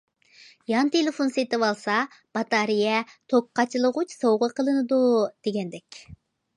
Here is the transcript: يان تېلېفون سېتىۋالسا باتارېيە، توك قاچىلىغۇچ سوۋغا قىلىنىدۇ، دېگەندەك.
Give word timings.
يان 0.71 0.87
تېلېفون 0.95 1.29
سېتىۋالسا 1.35 1.99
باتارېيە، 2.39 2.97
توك 3.35 3.53
قاچىلىغۇچ 3.61 4.19
سوۋغا 4.19 4.53
قىلىنىدۇ، 4.61 5.05
دېگەندەك. 5.49 6.07